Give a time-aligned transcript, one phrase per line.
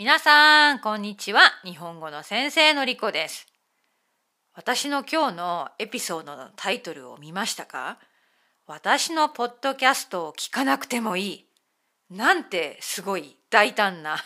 [0.00, 1.42] 皆さん、こんにちは。
[1.62, 3.46] 日本語の先生のりこです。
[4.54, 7.98] 私の今日のエピソードのタイトルを見ましたか？
[8.66, 11.46] 私のポッドキャストを聞かなくてもいい。
[12.08, 14.16] なんてすごい大胆な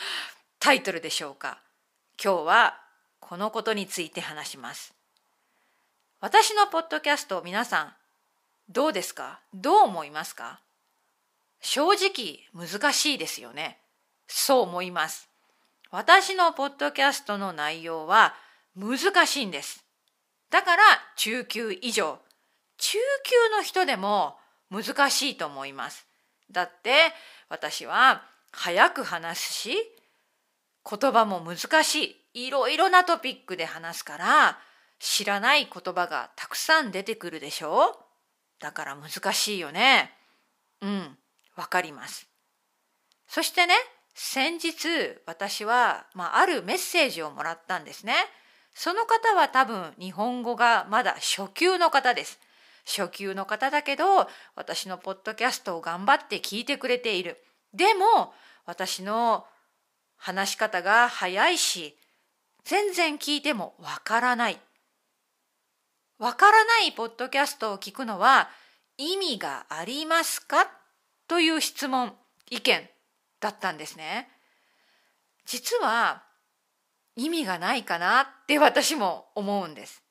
[0.60, 1.60] タイトルでしょうか？
[2.24, 2.80] 今日は
[3.20, 4.94] このことについて話します。
[6.20, 7.94] 私のポッドキャスト皆さん
[8.70, 9.40] どうですか？
[9.52, 10.62] どう思いますか？
[11.60, 13.82] 正直難しいですよね。
[14.30, 15.27] そう思います。
[15.90, 18.34] 私のポッドキャストの内容は
[18.76, 19.84] 難しいんです。
[20.50, 20.82] だから
[21.16, 22.18] 中級以上、
[22.76, 24.36] 中級の人でも
[24.70, 26.06] 難しいと思います。
[26.50, 27.12] だって
[27.48, 29.76] 私は早く話すし、
[30.88, 34.58] 言葉も難しい、いろいろなトピックで話すから、
[34.98, 37.96] 知らない言葉がたくさん出てくるでしょう
[38.60, 40.12] だから難しいよね。
[40.82, 41.16] うん、
[41.56, 42.28] わかります。
[43.26, 43.74] そしてね、
[44.20, 44.88] 先日
[45.26, 48.14] 私は、まあ、あるメッセージをもらったんですね。
[48.74, 52.40] その方は多分日本語がまだ初級の方です。
[52.84, 57.38] 初級の方だけど私のポッドキャストを頑張って聞いてくれている。
[57.72, 58.34] でも
[58.66, 59.46] 私の
[60.16, 61.96] 話し方が早いし
[62.64, 64.58] 全然聞いてもわからない。
[66.18, 68.50] わからないポッドキャストを聞くのは
[68.96, 70.68] 意味がありますか？
[71.28, 72.12] という質問、
[72.50, 72.90] 意見
[73.40, 74.28] だったんですね。
[75.46, 76.22] 実は
[77.16, 80.02] 意味がないかなって私も思うんです。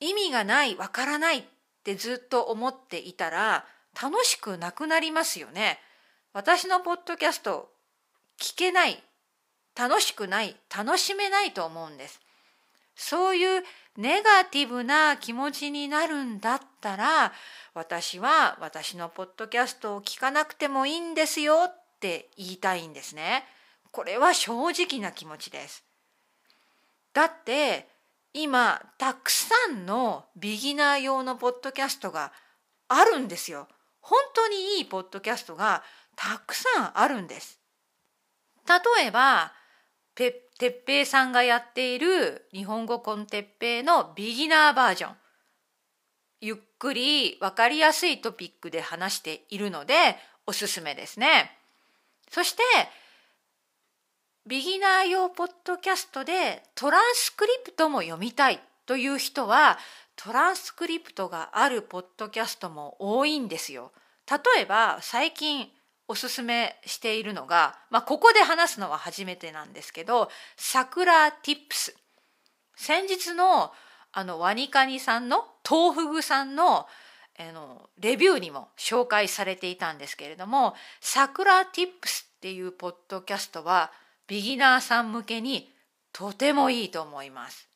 [0.00, 1.44] 意味がない、わからないっ
[1.84, 3.66] てずっと思っていたら
[4.00, 5.78] 楽しくなくなりますよね。
[6.32, 7.70] 私のポッドキャスト
[8.40, 9.02] 聞けない、
[9.78, 12.21] 楽しくない、楽しめないと思うんです。
[12.94, 13.62] そういう
[13.96, 17.32] ネガティブな気持ちになるんだったら
[17.74, 23.44] 私は私のポッドキャストを聞かなくてもいいんですよって言いたいんですね。
[23.90, 25.84] これは正直な気持ちです。
[27.12, 27.88] だって
[28.34, 32.32] 今たくさんのビギナー用のポッドキャストが
[32.88, 33.68] あるんですよ。
[34.00, 35.82] 本当にいいポッドキャストが
[36.16, 37.60] たくさんあるんです。
[38.66, 39.52] 例えば
[40.14, 45.16] ペてっぺいさんがやっている日本語コンテッペイのビギナーバージョン。
[46.40, 51.56] ゆっくりわかりやすいトピックで話しているのでおすすめですね。
[52.30, 52.62] そして
[54.46, 59.78] ビギナー用ポッドキャストでトランスクリプトも読みたいという人は
[60.16, 63.92] トランスクリプトがあるポッドキャストも多いんですよ。
[64.28, 65.70] 例えば最近
[66.12, 70.28] おすすめしているのが、まあ、ここで話すのは初めてなんですけど、
[70.58, 71.96] 桜ティップス。
[72.76, 73.72] 先日の
[74.12, 76.86] あのワニカニさんの豆腐具さんの
[77.38, 83.90] あのレビューにも紹介されていたんですけれども、桜ティップスっていうポッドキャストは
[84.26, 85.72] ビギナーさん向けに
[86.12, 87.70] とてもいいと思います。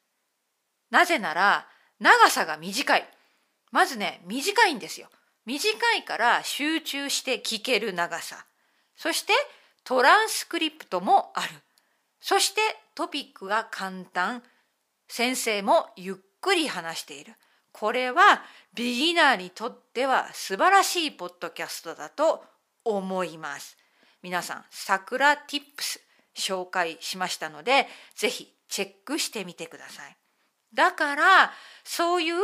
[0.91, 1.67] なぜなら
[2.01, 3.09] 長さが短い。
[3.71, 5.09] まずね、短いんですよ。
[5.47, 8.45] 短いから集中して聞ける長さ。
[8.97, 9.33] そして
[9.85, 11.49] トランスクリプトもある。
[12.21, 12.61] そして
[12.95, 14.43] トピックが簡単。
[15.09, 17.35] 先生もゆっくり話している。
[17.71, 18.43] これは
[18.75, 22.43] ビギナーにとっては素晴らしいポッドキャストだと
[22.85, 23.77] 思います。
[24.23, 26.01] 皆さん、桜ティップス
[26.35, 27.87] 紹介しましたので、
[28.17, 30.17] ぜひチェックしてみてください。
[30.75, 31.53] だから、
[31.85, 32.37] そういう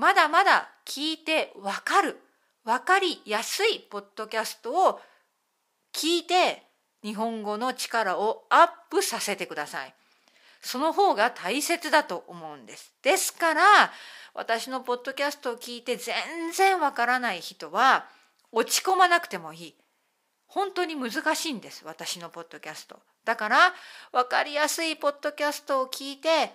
[0.00, 2.16] まだまだ聞いてわかる、
[2.64, 4.98] わかりやすいポッドキャストを
[5.92, 6.62] 聞いて
[7.02, 9.94] 日本語の力をアップさせてください。
[10.62, 12.94] その方が大切だと思うんです。
[13.02, 13.62] ですから、
[14.32, 18.06] 私のポッドキャストを聞いて全然わからない人は
[18.52, 19.74] 落ち込まなくてもいい。
[20.46, 22.98] 本当に難しいんです、私のポッドキャスト。
[23.26, 23.74] だから、
[24.12, 26.54] わかりやすいポッドキャストを聞いて、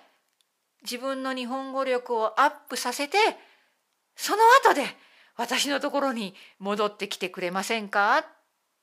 [0.86, 3.18] 自分の日本語力をアップさせて、
[4.16, 4.86] その後で
[5.36, 8.20] 私のところに戻ってきてくれませんか？
[8.20, 8.26] っ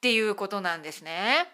[0.02, 1.46] ていうことなんですね。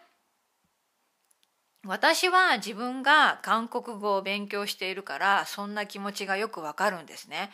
[1.87, 7.51] 私は自分が韓国語を勉強しているからそんな気持ちがよくわかるんですね。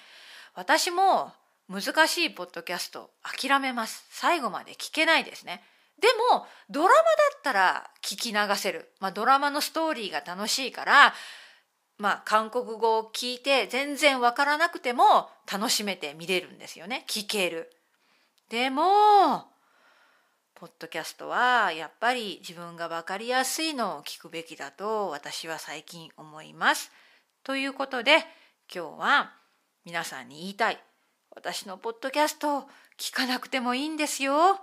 [0.54, 1.32] 私も
[1.68, 4.06] 難しいポッドキャスト諦めます。
[4.10, 5.62] 最後まで聞けないですね。
[6.00, 7.00] でもドラマだ
[7.38, 8.90] ったら聞き流せる。
[9.00, 11.14] まあドラマのストーリーが楽しいから
[11.98, 17.04] まあ韓国語を聞いて全然わからなくても楽しめて見れるんですよね。
[17.08, 17.70] 聞ける。
[18.48, 19.46] でも
[20.54, 26.90] ポッドキャストはやっぱり自分が分かりやすいのを聞くべきだと私は最近思います。
[27.42, 28.18] ということで
[28.74, 29.32] 今日は
[29.84, 30.78] 皆さんに言いたい。
[31.34, 32.68] 私のポッドキャスト
[32.98, 34.60] 聞かなくてもいいんですよ。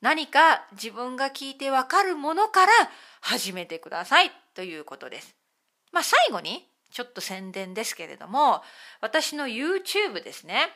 [0.00, 2.72] 何か自分が聞いてわかるものから
[3.20, 5.45] 始めてくださいということです。
[5.92, 8.62] まあ最後にちょっと宣伝ですけれども
[9.00, 10.68] 私の YouTube ですね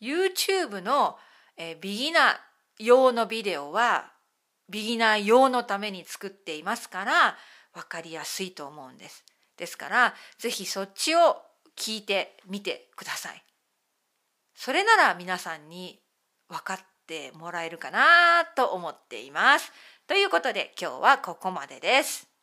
[0.00, 1.16] YouTube の、
[1.56, 2.36] え、ビギナー
[2.78, 4.12] 用のビデオは
[4.68, 7.36] ビギナー用のために作っていますから
[7.72, 9.24] 分かりやすいと思うんです。
[9.56, 11.36] ですから是非そっちを
[11.76, 13.42] 聞いてみてください。
[14.54, 16.00] それなら皆さんに
[16.48, 19.72] 分かってもらえるかなと思っています。
[20.06, 22.35] ということで今日はここまでです。